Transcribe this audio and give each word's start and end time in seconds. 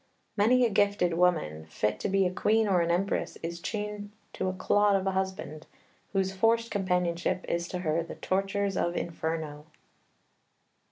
Many 0.35 0.65
a 0.65 0.69
gifted 0.71 1.13
woman, 1.13 1.67
fit 1.67 1.99
to 1.99 2.09
be 2.09 2.25
a 2.25 2.33
queen 2.33 2.67
or 2.67 2.81
an 2.81 2.89
empress, 2.89 3.37
is 3.43 3.61
chained 3.61 4.09
to 4.33 4.47
a 4.47 4.53
clod 4.53 4.95
of 4.95 5.05
a 5.05 5.11
husband, 5.11 5.67
whose 6.11 6.33
forced 6.33 6.71
companionship 6.71 7.45
is 7.47 7.67
to 7.67 7.77
her 7.85 8.01
the 8.01 8.15
tortures 8.15 8.75
of 8.75 8.97
Inferno." 8.97 9.65